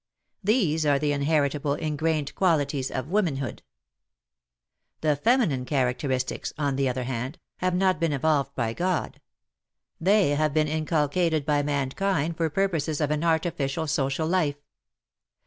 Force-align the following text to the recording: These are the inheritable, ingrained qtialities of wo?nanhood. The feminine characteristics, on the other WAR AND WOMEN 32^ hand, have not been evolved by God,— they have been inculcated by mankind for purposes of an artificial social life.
These 0.43 0.83
are 0.83 0.97
the 0.97 1.11
inheritable, 1.11 1.75
ingrained 1.75 2.33
qtialities 2.33 2.89
of 2.89 3.09
wo?nanhood. 3.09 3.59
The 5.01 5.15
feminine 5.15 5.63
characteristics, 5.63 6.51
on 6.57 6.75
the 6.75 6.89
other 6.89 7.01
WAR 7.03 7.07
AND 7.11 7.13
WOMEN 7.13 7.19
32^ 7.21 7.21
hand, 7.21 7.39
have 7.57 7.75
not 7.75 7.99
been 7.99 8.13
evolved 8.13 8.55
by 8.55 8.73
God,— 8.73 9.21
they 10.01 10.29
have 10.29 10.55
been 10.55 10.67
inculcated 10.67 11.45
by 11.45 11.61
mankind 11.61 12.35
for 12.35 12.49
purposes 12.49 12.99
of 12.99 13.11
an 13.11 13.23
artificial 13.23 13.85
social 13.85 14.25
life. 14.27 14.57